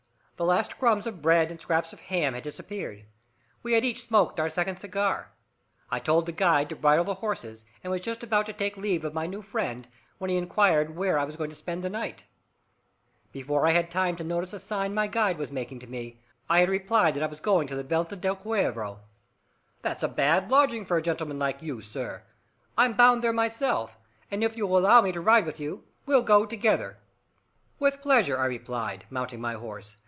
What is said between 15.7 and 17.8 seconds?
to me I had replied that I was going to